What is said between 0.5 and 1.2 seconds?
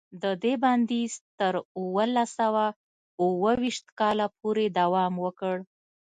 بندیز